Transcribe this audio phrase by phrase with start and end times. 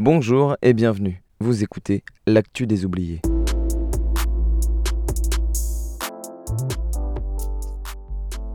[0.00, 1.22] Bonjour et bienvenue.
[1.38, 3.20] Vous écoutez L'actu des oubliés.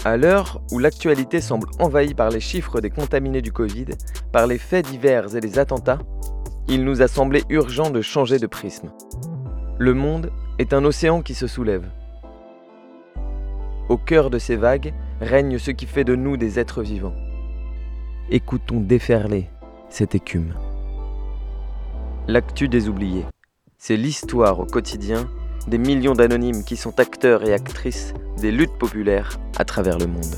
[0.03, 3.85] À l'heure où l'actualité semble envahie par les chiffres des contaminés du Covid,
[4.33, 5.99] par les faits divers et les attentats,
[6.67, 8.91] il nous a semblé urgent de changer de prisme.
[9.77, 11.89] Le monde est un océan qui se soulève.
[13.87, 17.15] Au cœur de ces vagues règne ce qui fait de nous des êtres vivants.
[18.29, 19.49] Écoutons déferler
[19.87, 20.53] cette écume.
[22.29, 23.25] L'actu des oubliés,
[23.79, 25.27] c'est l'histoire au quotidien
[25.67, 30.35] des millions d'anonymes qui sont acteurs et actrices des luttes populaires à travers le monde.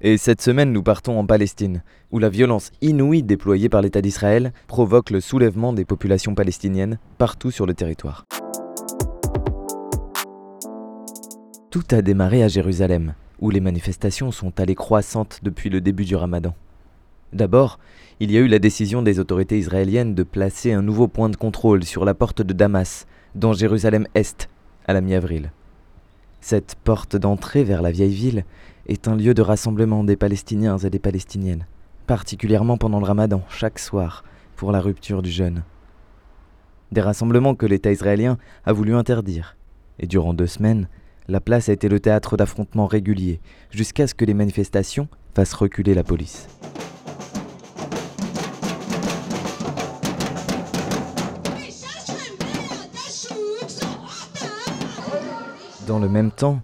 [0.00, 4.54] Et cette semaine, nous partons en Palestine, où la violence inouïe déployée par l'État d'Israël
[4.66, 8.24] provoque le soulèvement des populations palestiniennes partout sur le territoire.
[11.70, 16.16] Tout a démarré à Jérusalem, où les manifestations sont allées croissantes depuis le début du
[16.16, 16.54] ramadan.
[17.32, 17.78] D'abord,
[18.20, 21.36] il y a eu la décision des autorités israéliennes de placer un nouveau point de
[21.36, 24.48] contrôle sur la porte de Damas, dans Jérusalem-Est,
[24.86, 25.52] à la mi-avril.
[26.40, 28.44] Cette porte d'entrée vers la vieille ville
[28.86, 31.66] est un lieu de rassemblement des Palestiniens et des Palestiniennes,
[32.06, 34.24] particulièrement pendant le ramadan, chaque soir,
[34.56, 35.62] pour la rupture du jeûne.
[36.90, 39.56] Des rassemblements que l'État israélien a voulu interdire.
[39.98, 40.88] Et durant deux semaines,
[41.28, 45.94] la place a été le théâtre d'affrontements réguliers, jusqu'à ce que les manifestations fassent reculer
[45.94, 46.48] la police.
[55.86, 56.60] Dans le même temps,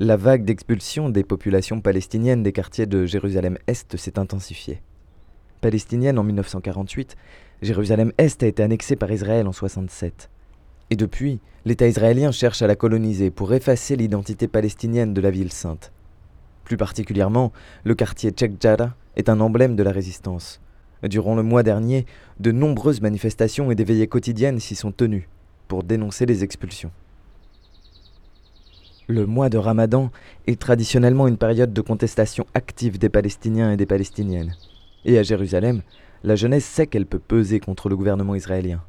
[0.00, 4.82] la vague d'expulsion des populations palestiniennes des quartiers de Jérusalem-Est s'est intensifiée.
[5.60, 7.16] Palestinienne en 1948,
[7.62, 10.30] Jérusalem-Est a été annexée par Israël en 1967.
[10.90, 15.52] Et depuis, l'État israélien cherche à la coloniser pour effacer l'identité palestinienne de la ville
[15.52, 15.92] sainte.
[16.64, 17.52] Plus particulièrement,
[17.84, 20.60] le quartier Sheikh Jarrah est un emblème de la résistance.
[21.02, 22.06] Durant le mois dernier,
[22.40, 25.28] de nombreuses manifestations et des veillées quotidiennes s'y sont tenues
[25.68, 26.92] pour dénoncer les expulsions.
[29.08, 30.10] Le mois de Ramadan
[30.46, 34.56] est traditionnellement une période de contestation active des Palestiniens et des Palestiniennes.
[35.04, 35.82] Et à Jérusalem,
[36.24, 38.82] la jeunesse sait qu'elle peut peser contre le gouvernement israélien.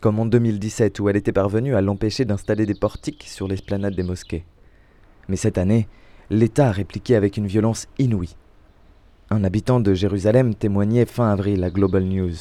[0.00, 4.04] Comme en 2017 où elle était parvenue à l'empêcher d'installer des portiques sur l'esplanade des
[4.04, 4.44] mosquées.
[5.28, 5.88] Mais cette année,
[6.30, 8.36] l'État a répliqué avec une violence inouïe.
[9.30, 12.32] Un habitant de Jérusalem témoignait fin avril à Global News.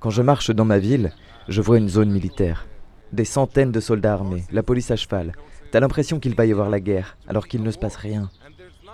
[0.00, 1.12] Quand je marche dans ma ville,
[1.46, 2.66] je vois une zone militaire.
[3.12, 5.32] Des centaines de soldats armés, la police à cheval.
[5.70, 8.30] T'as l'impression qu'il va y avoir la guerre, alors qu'il ne se passe rien.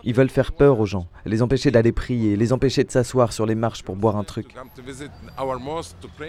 [0.05, 3.47] Ils veulent faire peur aux gens, les empêcher d'aller prier, les empêcher de s'asseoir sur
[3.47, 4.55] les marches pour boire un truc.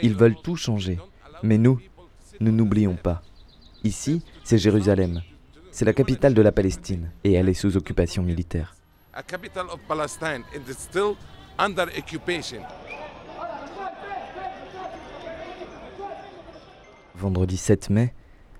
[0.01, 1.00] Ils veulent tout changer.
[1.44, 1.79] Mais nous,
[2.39, 3.22] nous n'oublions pas.
[3.83, 5.22] Ici, c'est Jérusalem.
[5.72, 8.75] C'est la capitale de la Palestine et elle est sous occupation militaire.
[17.17, 18.13] vendredi 7 mai,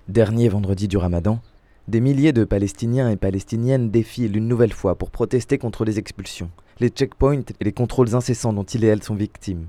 [0.08, 1.40] dernier vendredi du ramadan,
[1.88, 6.50] des milliers de Palestiniens et Palestiniennes défilent une nouvelle fois pour protester contre les expulsions,
[6.80, 9.68] les checkpoints et les contrôles incessants dont ils et elles sont victimes.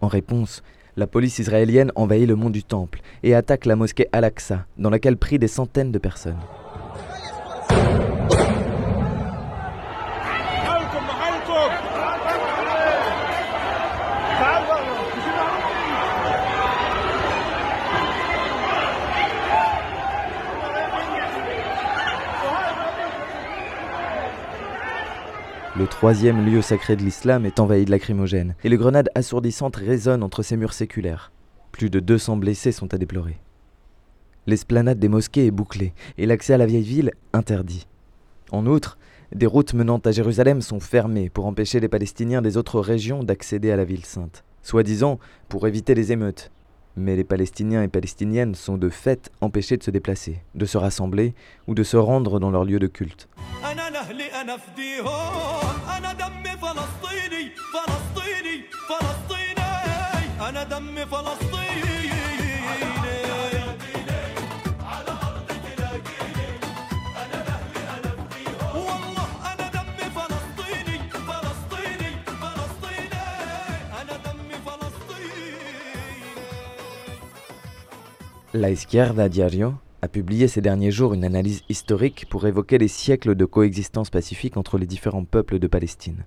[0.00, 0.62] En réponse,
[0.96, 5.16] la police israélienne envahit le mont du Temple et attaque la mosquée Al-Aqsa, dans laquelle
[5.16, 6.38] prient des centaines de personnes.
[25.82, 30.22] Le troisième lieu sacré de l'islam est envahi de lacrymogènes, et les grenades assourdissantes résonnent
[30.22, 31.32] entre ces murs séculaires.
[31.72, 33.40] Plus de 200 blessés sont à déplorer.
[34.46, 37.88] L'esplanade des mosquées est bouclée, et l'accès à la vieille ville interdit.
[38.52, 38.96] En outre,
[39.34, 43.72] des routes menant à Jérusalem sont fermées pour empêcher les Palestiniens des autres régions d'accéder
[43.72, 45.18] à la ville sainte, soi-disant
[45.48, 46.52] pour éviter les émeutes.
[46.96, 51.34] Mais les Palestiniens et Palestiniennes sont de fait empêchés de se déplacer, de se rassembler
[51.66, 53.28] ou de se rendre dans leur lieu de culte.
[78.54, 79.72] La Izquierda Diario
[80.02, 84.58] a publié ces derniers jours une analyse historique pour évoquer les siècles de coexistence pacifique
[84.58, 86.26] entre les différents peuples de Palestine.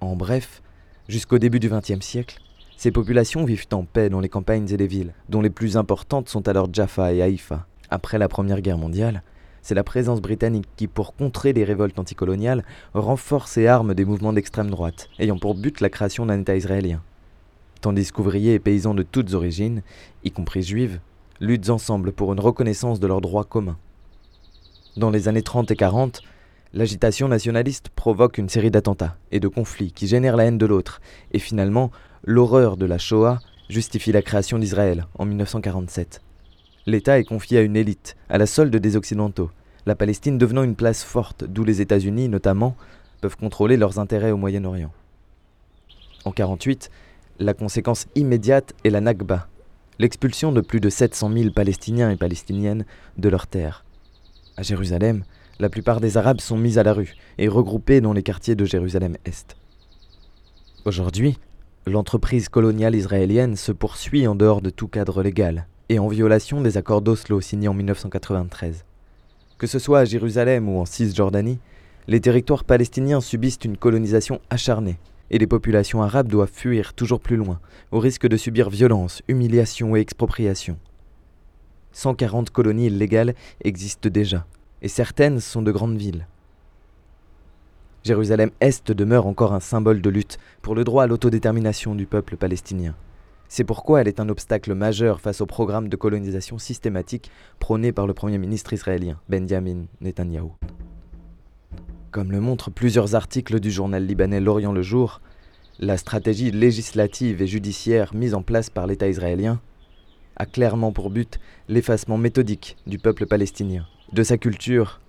[0.00, 0.62] En bref,
[1.06, 2.40] jusqu'au début du XXe siècle,
[2.76, 6.28] ces populations vivent en paix dans les campagnes et les villes, dont les plus importantes
[6.28, 7.68] sont alors Jaffa et Haïfa.
[7.88, 9.22] Après la Première Guerre mondiale,
[9.62, 12.64] c'est la présence britannique qui, pour contrer les révoltes anticoloniales,
[12.94, 17.00] renforce et arme des mouvements d'extrême droite, ayant pour but la création d'un État israélien.
[17.80, 19.82] Tandis qu'ouvriers et paysans de toutes origines,
[20.24, 20.98] y compris juives,
[21.40, 23.78] luttent ensemble pour une reconnaissance de leurs droits communs.
[24.96, 26.22] Dans les années 30 et 40,
[26.74, 31.00] l'agitation nationaliste provoque une série d'attentats et de conflits qui génèrent la haine de l'autre,
[31.32, 31.90] et finalement,
[32.24, 33.38] l'horreur de la Shoah
[33.68, 36.20] justifie la création d'Israël en 1947.
[36.86, 39.50] L'État est confié à une élite, à la solde des Occidentaux,
[39.86, 42.76] la Palestine devenant une place forte, d'où les États-Unis, notamment,
[43.20, 44.92] peuvent contrôler leurs intérêts au Moyen-Orient.
[46.24, 46.90] En 1948,
[47.38, 49.48] la conséquence immédiate est la Nakba,
[50.00, 52.86] l'expulsion de plus de 700 000 Palestiniens et Palestiniennes
[53.18, 53.84] de leurs terres.
[54.56, 55.24] À Jérusalem,
[55.58, 58.64] la plupart des Arabes sont mis à la rue et regroupés dans les quartiers de
[58.64, 59.58] Jérusalem-Est.
[60.86, 61.38] Aujourd'hui,
[61.86, 66.78] l'entreprise coloniale israélienne se poursuit en dehors de tout cadre légal et en violation des
[66.78, 68.86] accords d'Oslo signés en 1993.
[69.58, 71.58] Que ce soit à Jérusalem ou en Cisjordanie,
[72.08, 74.96] les territoires palestiniens subissent une colonisation acharnée
[75.30, 77.60] et les populations arabes doivent fuir toujours plus loin,
[77.92, 80.78] au risque de subir violence, humiliation et expropriation.
[81.92, 83.34] 140 colonies illégales
[83.64, 84.46] existent déjà,
[84.82, 86.26] et certaines sont de grandes villes.
[88.04, 92.94] Jérusalem-Est demeure encore un symbole de lutte pour le droit à l'autodétermination du peuple palestinien.
[93.48, 98.06] C'est pourquoi elle est un obstacle majeur face au programme de colonisation systématique prôné par
[98.06, 100.52] le Premier ministre israélien, Benjamin Netanyahu.
[102.10, 105.20] Comme le montrent plusieurs articles du journal libanais L'Orient le Jour,
[105.78, 109.60] la stratégie législative et judiciaire mise en place par l'État israélien
[110.34, 115.00] a clairement pour but l'effacement méthodique du peuple palestinien, de sa culture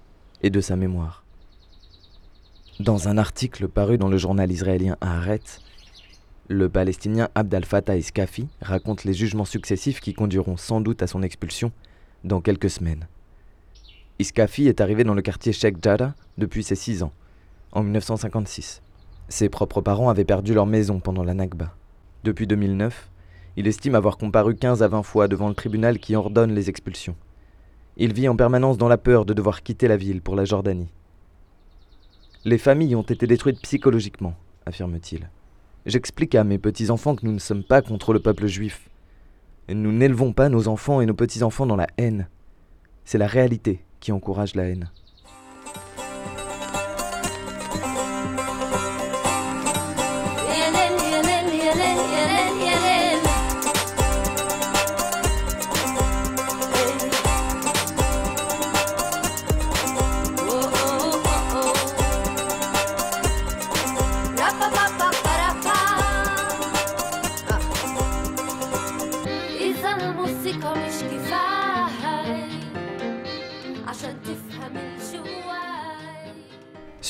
[0.44, 1.24] et de sa mémoire.
[2.80, 5.60] Dans un article paru dans le journal israélien Haaretz,
[6.50, 11.24] le Palestinien Abd al-Fattah Iskafi raconte les jugements successifs qui conduiront sans doute à son
[11.24, 11.72] expulsion
[12.24, 13.08] dans quelques semaines.
[14.22, 17.12] Iskafi est arrivé dans le quartier Sheikh Jarrah depuis ses 6 ans,
[17.72, 18.84] en 1956.
[19.30, 21.74] Ses propres parents avaient perdu leur maison pendant la Nakba.
[22.24, 23.10] Depuis 2009,
[23.58, 27.16] il estime avoir comparu 15 à 20 fois devant le tribunal qui ordonne les expulsions.
[27.98, 30.92] Il vit en permanence dans la peur de devoir quitter la ville pour la Jordanie.
[32.46, 34.36] Les familles ont été détruites psychologiquement,
[34.68, 35.32] affirme-t-il.
[35.88, 38.88] J'explique à mes petits-enfants que nous ne sommes pas contre le peuple juif.
[39.68, 42.28] Nous n'élevons pas nos enfants et nos petits-enfants dans la haine.
[43.04, 44.90] C'est la réalité qui encourage la haine.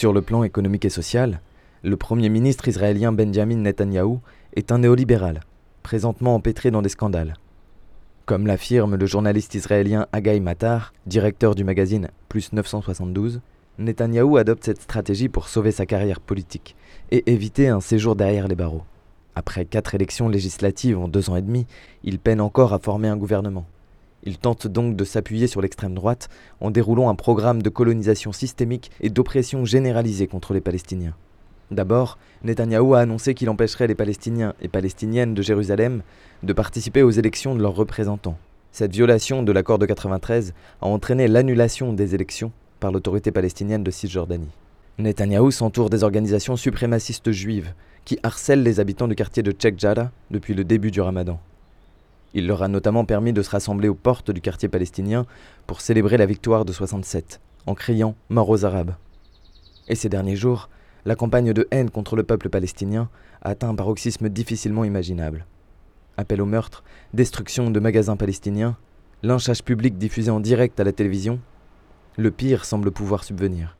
[0.01, 1.41] Sur le plan économique et social,
[1.83, 4.19] le Premier ministre israélien Benjamin Netanyahou
[4.55, 5.41] est un néolibéral,
[5.83, 7.35] présentement empêtré dans des scandales.
[8.25, 13.41] Comme l'affirme le journaliste israélien Haggai Matar, directeur du magazine Plus 972,
[13.77, 16.75] Netanyahou adopte cette stratégie pour sauver sa carrière politique
[17.11, 18.85] et éviter un séjour derrière les barreaux.
[19.35, 21.67] Après quatre élections législatives en deux ans et demi,
[22.03, 23.67] il peine encore à former un gouvernement.
[24.23, 28.91] Il tente donc de s'appuyer sur l'extrême droite en déroulant un programme de colonisation systémique
[29.01, 31.15] et d'oppression généralisée contre les Palestiniens.
[31.71, 36.03] D'abord, Netanyahou a annoncé qu'il empêcherait les Palestiniens et Palestiniennes de Jérusalem
[36.43, 38.37] de participer aux élections de leurs représentants.
[38.73, 43.91] Cette violation de l'accord de 93 a entraîné l'annulation des élections par l'autorité palestinienne de
[43.91, 44.51] Cisjordanie.
[44.97, 47.73] Netanyahou s'entoure des organisations suprémacistes juives
[48.05, 51.39] qui harcèlent les habitants du quartier de Chek Jarrah depuis le début du ramadan.
[52.33, 55.25] Il leur a notamment permis de se rassembler aux portes du quartier palestinien
[55.67, 58.95] pour célébrer la victoire de 67, en criant Mort aux Arabes.
[59.87, 60.69] Et ces derniers jours,
[61.05, 63.09] la campagne de haine contre le peuple palestinien
[63.41, 65.45] a atteint un paroxysme difficilement imaginable.
[66.17, 66.83] Appel au meurtre,
[67.13, 68.77] destruction de magasins palestiniens,
[69.23, 71.39] lynchage public diffusé en direct à la télévision,
[72.17, 73.77] le pire semble pouvoir subvenir.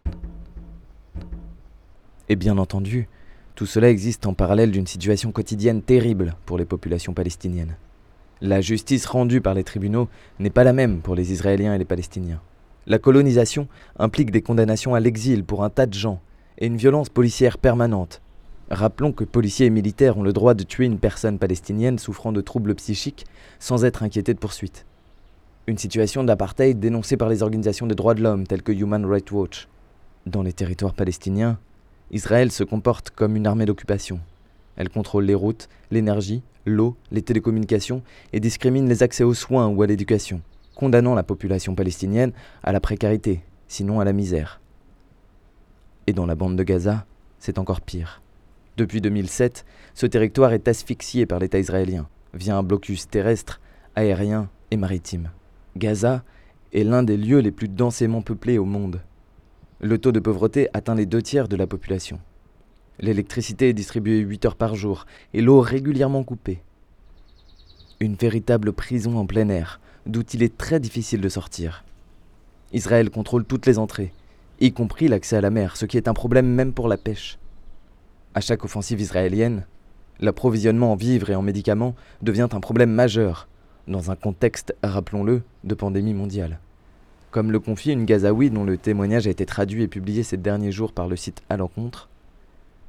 [2.30, 3.08] Et bien entendu,
[3.56, 7.76] Tout cela existe en parallèle d'une situation quotidienne terrible pour les populations palestiniennes.
[8.44, 11.86] La justice rendue par les tribunaux n'est pas la même pour les Israéliens et les
[11.86, 12.42] Palestiniens.
[12.88, 13.68] La colonisation
[14.00, 16.20] implique des condamnations à l'exil pour un tas de gens
[16.58, 18.20] et une violence policière permanente.
[18.72, 22.42] Rappelons que policiers et militaires ont le droit de tuer une personne palestinienne souffrant de
[22.42, 23.26] troubles psychiques
[23.60, 24.88] sans être inquiétés de poursuites.
[25.68, 29.32] Une situation d'apartheid dénoncée par les organisations des droits de l'homme telles que Human Rights
[29.32, 29.68] Watch.
[30.26, 31.60] Dans les territoires palestiniens,
[32.10, 34.20] Israël se comporte comme une armée d'occupation.
[34.78, 38.04] Elle contrôle les routes, l'énergie, l'eau, les télécommunications
[38.34, 40.42] et discrimine les accès aux soins ou à l'éducation,
[40.76, 44.62] condamnant la population palestinienne à la précarité, sinon à la misère.
[46.08, 47.06] Et dans la bande de Gaza,
[47.40, 48.22] c'est encore pire.
[48.78, 53.60] Depuis 2007, ce territoire est asphyxié par l'État israélien, via un blocus terrestre,
[53.96, 55.32] aérien et maritime.
[55.78, 56.24] Gaza
[56.74, 59.02] est l'un des lieux les plus densément peuplés au monde.
[59.82, 62.20] Le taux de pauvreté atteint les deux tiers de la population.
[63.00, 66.62] L'électricité est distribuée 8 heures par jour et l'eau régulièrement coupée.
[68.00, 71.84] Une véritable prison en plein air, d'où il est très difficile de sortir.
[72.74, 74.14] Israël contrôle toutes les entrées,
[74.60, 77.38] y compris l'accès à la mer, ce qui est un problème même pour la pêche.
[78.34, 79.66] À chaque offensive israélienne,
[80.20, 83.48] l'approvisionnement en vivres et en médicaments devient un problème majeur,
[83.88, 86.60] dans un contexte, rappelons-le, de pandémie mondiale.
[87.32, 90.72] Comme le confie une Gazaoui dont le témoignage a été traduit et publié ces derniers
[90.72, 92.10] jours par le site À l'encontre,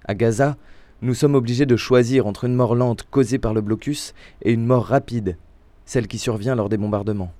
[0.06, 0.56] à Gaza,
[1.00, 4.66] nous sommes obligés de choisir entre une mort lente causée par le blocus et une
[4.66, 5.36] mort rapide,
[5.84, 7.32] celle qui survient lors des bombardements.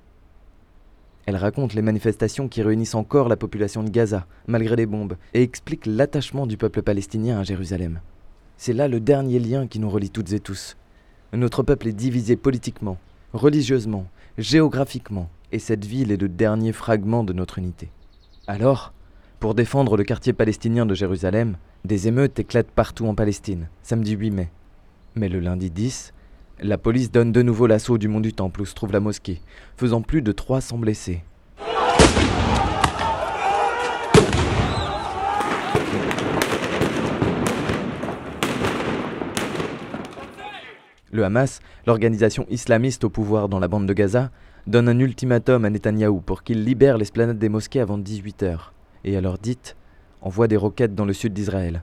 [1.26, 5.42] Elle raconte les manifestations qui réunissent encore la population de Gaza, malgré les bombes, et
[5.42, 8.00] explique l'attachement du peuple palestinien à Jérusalem.
[8.56, 10.76] C'est là le dernier lien qui nous relie toutes et tous.
[11.32, 12.98] Notre peuple est divisé politiquement,
[13.32, 14.06] religieusement,
[14.38, 17.90] géographiquement, et cette ville est le dernier fragment de notre unité.
[18.48, 18.92] Alors,
[19.42, 24.30] pour défendre le quartier palestinien de Jérusalem, des émeutes éclatent partout en Palestine, samedi 8
[24.30, 24.52] mai.
[25.16, 26.14] Mais le lundi 10,
[26.60, 29.40] la police donne de nouveau l'assaut du mont du Temple où se trouve la mosquée,
[29.76, 31.24] faisant plus de 300 blessés.
[41.10, 41.58] Le Hamas,
[41.88, 44.30] l'organisation islamiste au pouvoir dans la bande de Gaza,
[44.68, 48.72] donne un ultimatum à Netanyahou pour qu'il libère l'esplanade des mosquées avant 18 heures,
[49.04, 49.76] et alors dite
[50.20, 51.82] envoie des roquettes dans le sud d'Israël.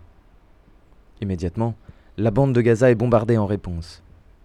[1.21, 1.75] Immédiatement,
[2.17, 4.01] la bande de Gaza est bombardée en réponse.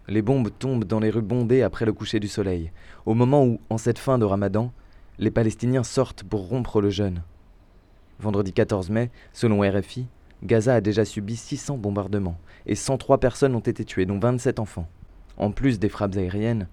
[0.08, 2.72] Les bombes tombent dans les rues bondées après le coucher du soleil,
[3.06, 4.72] au moment où, en cette fin de ramadan,
[5.18, 7.22] les Palestiniens sortent pour rompre le jeûne.
[8.18, 10.06] Vendredi 14 mai, selon RFI,
[10.42, 14.88] Gaza a déjà subi 600 bombardements et 103 personnes ont été tuées, dont 27 enfants.
[15.36, 16.68] En plus des frappes aériennes,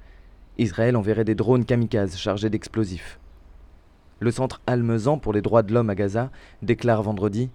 [0.57, 3.19] Israël enverrait des drones kamikazes chargés d'explosifs.
[4.21, 6.29] Le centre Almezan pour les droits de l'homme à Gaza
[6.61, 7.49] déclare vendredi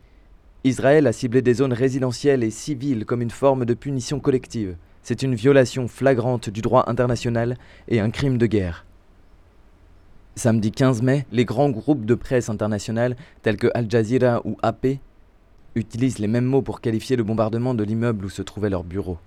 [0.65, 4.77] Israël a ciblé des zones résidentielles et civiles comme une forme de punition collective.
[5.05, 7.57] C'est une violation flagrante du droit international
[7.87, 8.85] et un crime de guerre.
[10.35, 14.99] Samedi 15 mai, les grands groupes de presse internationales tels que Al Jazeera ou AP
[15.77, 19.19] utilisent les mêmes mots pour qualifier le bombardement de l'immeuble où se trouvait leur bureau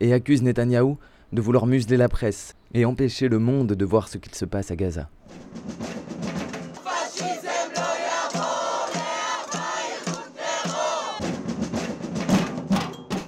[0.00, 0.96] et accusent Netanyahou
[1.34, 4.70] de vouloir museler la presse et empêcher le monde de voir ce qu'il se passe
[4.70, 5.10] à Gaza.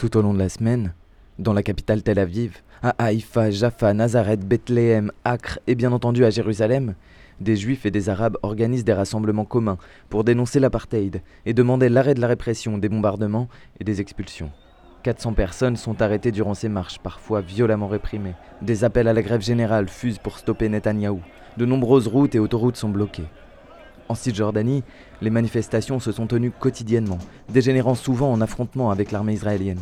[0.04, 0.92] Tout au long de la semaine,
[1.38, 6.28] dans la capitale Tel Aviv, à Haïfa, Jaffa, Nazareth, Bethléem, Acre et bien entendu à
[6.28, 6.92] Jérusalem,
[7.40, 9.78] des juifs et des arabes organisent des rassemblements communs
[10.11, 13.49] pour dénoncer l'apartheid et demander l'arrêt de la répression, des bombardements
[13.80, 14.50] et des expulsions.
[15.04, 18.34] 400 personnes sont arrêtées durant ces marches, parfois violemment réprimées.
[18.61, 21.23] Des appels à la grève générale fusent pour stopper Netanyahou.
[21.56, 23.30] De nombreuses routes et autoroutes sont bloquées.
[24.08, 24.82] En Cisjordanie,
[25.23, 27.18] les manifestations se sont tenues quotidiennement,
[27.49, 29.80] dégénérant souvent en affrontements avec l'armée israélienne.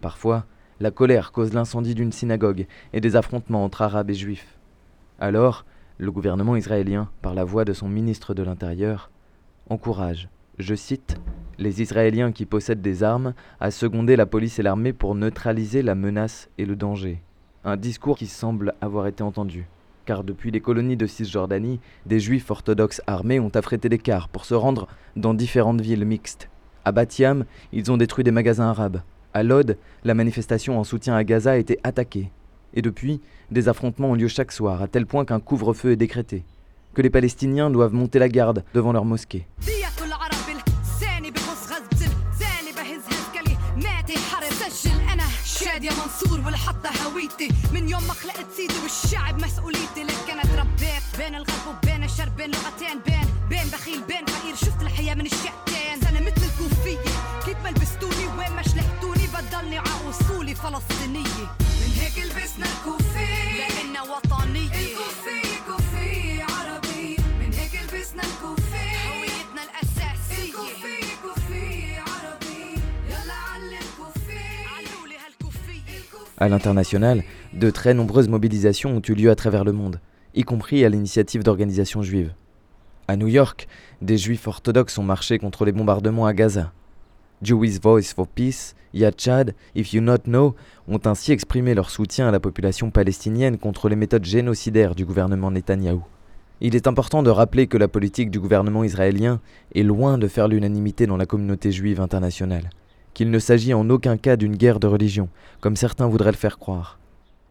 [0.00, 0.44] Parfois,
[0.80, 4.58] la colère cause l'incendie d'une synagogue et des affrontements entre arabes et juifs.
[5.20, 5.64] Alors,
[5.98, 9.10] le gouvernement israélien, par la voix de son ministre de l'Intérieur,
[9.70, 10.28] encourage,
[10.58, 11.16] je cite,
[11.58, 15.94] les Israéliens qui possèdent des armes à seconder la police et l'armée pour neutraliser la
[15.94, 17.20] menace et le danger.
[17.64, 19.66] Un discours qui semble avoir été entendu
[20.08, 24.46] car depuis les colonies de Cisjordanie, des juifs orthodoxes armés ont affrété des cars pour
[24.46, 26.48] se rendre dans différentes villes mixtes.
[26.86, 29.02] À Batiam, ils ont détruit des magasins arabes.
[29.34, 32.30] À Lod, la manifestation en soutien à Gaza a été attaquée.
[32.72, 36.42] Et depuis, des affrontements ont lieu chaque soir, à tel point qu'un couvre-feu est décrété.
[36.94, 39.46] Que les Palestiniens doivent monter la garde devant leur mosquée.
[46.48, 47.48] منصور والحطة هويتي.
[47.72, 50.04] من يوم ما خلقت سيدي والشعب مسؤوليتي.
[50.04, 54.56] لك أنا تربيت بين الغرب وبين الشرق بين لغتين بين بين بخيل بين فقير.
[54.56, 54.77] شفت
[76.40, 80.00] À l'international, de très nombreuses mobilisations ont eu lieu à travers le monde,
[80.36, 82.32] y compris à l'initiative d'organisations juives.
[83.08, 83.66] À New York,
[84.02, 86.72] des juifs orthodoxes ont marché contre les bombardements à Gaza.
[87.42, 90.54] Jewish Voice for Peace, Yad Chad, If You Not Know
[90.86, 95.50] ont ainsi exprimé leur soutien à la population palestinienne contre les méthodes génocidaires du gouvernement
[95.50, 96.04] Netanyahou.
[96.60, 99.40] Il est important de rappeler que la politique du gouvernement israélien
[99.74, 102.70] est loin de faire l'unanimité dans la communauté juive internationale
[103.18, 105.28] qu'il ne s'agit en aucun cas d'une guerre de religion,
[105.60, 107.00] comme certains voudraient le faire croire.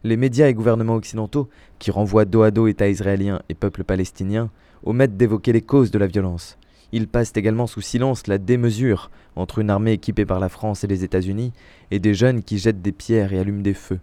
[0.06, 4.50] Les médias et gouvernements occidentaux, qui renvoient dos à dos État israélien et peuple palestinien,
[4.86, 6.58] omettent d'évoquer les causes de la violence.
[6.94, 10.88] Ils passent également sous silence la démesure entre une armée équipée par la France et
[10.88, 11.52] les États-Unis
[11.92, 14.00] et des jeunes qui jettent des pierres et allument des feux.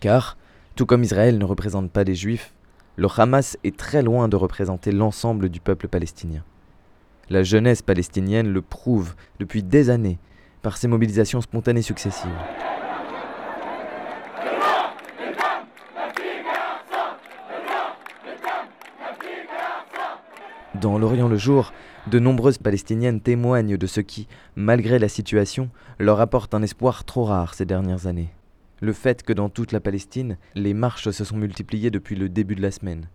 [0.00, 0.36] Car,
[0.74, 2.52] tout comme Israël ne représente pas des juifs,
[2.96, 6.42] le Hamas est très loin de représenter l'ensemble du peuple palestinien.
[7.30, 10.18] La jeunesse palestinienne le prouve depuis des années
[10.66, 12.28] par ces mobilisations spontanées successives.
[20.74, 21.72] Dans l'Orient le jour,
[22.08, 25.70] de nombreuses Palestiniennes témoignent de ce qui, malgré la situation,
[26.00, 28.30] leur apporte un espoir trop rare ces dernières années.
[28.80, 32.56] Le fait que dans toute la Palestine, les marches se sont multipliées depuis le début
[32.56, 33.06] de la semaine,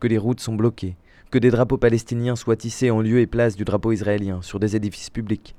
[0.00, 0.96] que les routes sont bloquées,
[1.30, 4.74] que des drapeaux palestiniens soient tissés en lieu et place du drapeau israélien sur des
[4.74, 5.54] édifices publics,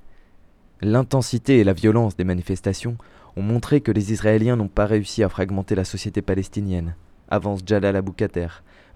[0.82, 2.98] L'intensité et la violence des manifestations
[3.38, 6.96] ont montré que les Israéliens n'ont pas réussi à fragmenter la société palestinienne,
[7.30, 8.48] avance Jalal Aboukater,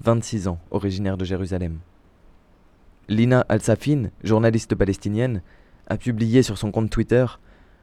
[0.01, 1.79] 26 ans, originaire de Jérusalem.
[3.07, 5.41] Lina Al-Safin, journaliste palestinienne,
[5.87, 7.25] a publié sur son compte Twitter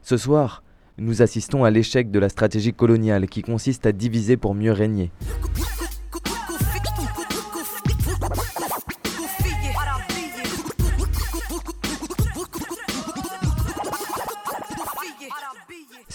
[0.03, 0.62] Ce soir,
[0.99, 5.11] nous assistons à l'échec de la stratégie coloniale qui consiste à diviser pour mieux régner.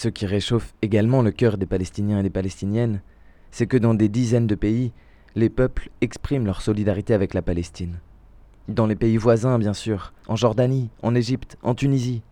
[0.02, 3.02] Ce qui réchauffe également le cœur des Palestiniens et des Palestiniennes,
[3.52, 4.90] c'est que dans des dizaines de pays,
[5.36, 8.00] les peuples expriment leur solidarité avec la Palestine.
[8.66, 12.22] Dans les pays voisins, bien sûr, en Jordanie, en Égypte, en Tunisie,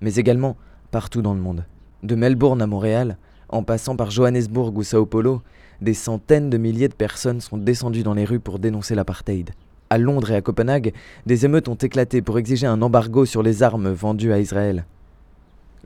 [0.00, 0.56] mais également
[0.90, 1.64] partout dans le monde.
[2.02, 3.18] De Melbourne à Montréal,
[3.50, 5.42] en passant par Johannesburg ou Sao Paulo,
[5.80, 9.52] des centaines de milliers de personnes sont descendues dans les rues pour dénoncer l'apartheid.
[9.90, 10.92] À Londres et à Copenhague,
[11.24, 14.86] des émeutes ont éclaté pour exiger un embargo sur les armes vendues à Israël.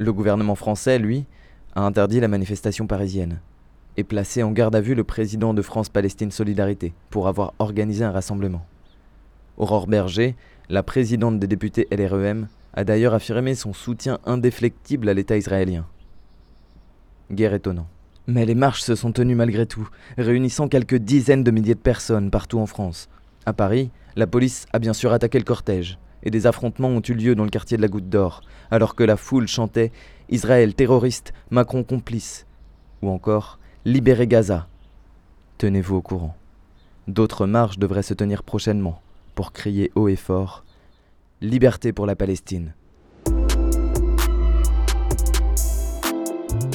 [0.00, 1.26] Le gouvernement français, lui,
[1.74, 3.38] a interdit la manifestation parisienne
[3.98, 8.10] et placé en garde à vue le président de France-Palestine Solidarité pour avoir organisé un
[8.10, 8.64] rassemblement.
[9.58, 10.36] Aurore Berger,
[10.70, 15.84] la présidente des députés LREM, a d'ailleurs affirmé son soutien indéflectible à l'État israélien.
[17.30, 17.86] Guerre étonnant.
[18.26, 19.86] Mais les marches se sont tenues malgré tout,
[20.16, 23.10] réunissant quelques dizaines de milliers de personnes partout en France.
[23.44, 27.14] À Paris, la police a bien sûr attaqué le cortège, et des affrontements ont eu
[27.14, 29.92] lieu dans le quartier de la Goutte d'Or, alors que la foule chantait
[30.28, 32.46] Israël terroriste, Macron complice,
[33.02, 34.68] ou encore Libérez Gaza.
[35.58, 36.36] Tenez-vous au courant.
[37.08, 39.00] D'autres marches devraient se tenir prochainement
[39.34, 40.64] pour crier haut et fort
[41.40, 42.74] Liberté pour la Palestine.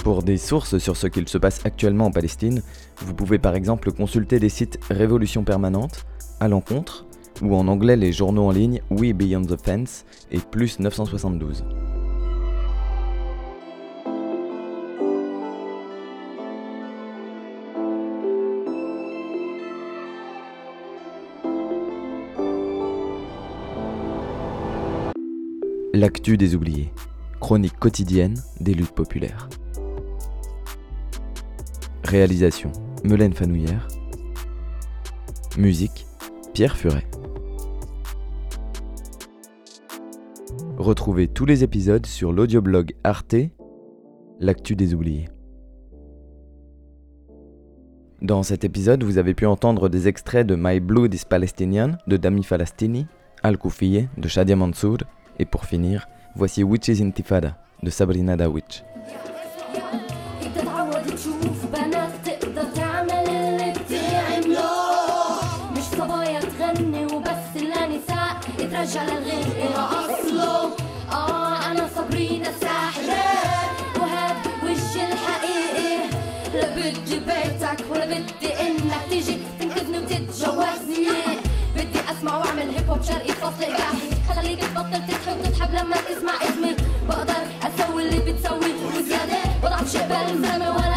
[0.03, 2.61] Pour des sources sur ce qu'il se passe actuellement en Palestine,
[2.97, 6.05] vous pouvez par exemple consulter les sites Révolution Permanente,
[6.39, 7.05] à l'encontre,
[7.41, 11.65] ou en anglais les journaux en ligne We Beyond the Fence et Plus 972.
[25.93, 26.91] L'actu des oubliés,
[27.39, 29.47] chronique quotidienne des luttes populaires.
[32.03, 32.71] Réalisation
[33.05, 33.87] Melaine Fanouillère.
[35.57, 36.05] Musique
[36.53, 37.07] Pierre Furet.
[40.85, 43.37] Retrouvez tous les épisodes sur l'audioblog Arte,
[44.39, 45.27] l'actu des oubliés.
[48.21, 52.17] Dans cet épisode, vous avez pu entendre des extraits de My Blood is Palestinian de
[52.17, 53.07] Dami Falastini,
[53.41, 54.99] Al Koufiye de Shadia Mansour,
[55.39, 58.83] et pour finir, voici Witches Intifada de Sabrina Dawich.
[82.35, 84.09] اسمع واعمل هيب هوب شرقي فصل إباحي.
[84.35, 86.75] خليك تبطل تسحب وتسحب لما تسمع اسمي.
[87.07, 88.71] بقدر أسوي اللي بتسوي.
[88.97, 90.94] وزيادة بضعف شبه الزلمه ولا